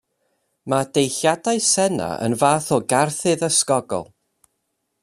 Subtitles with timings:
[0.73, 4.11] Mae deilliadau Senna yn fath o garthydd ysgogol.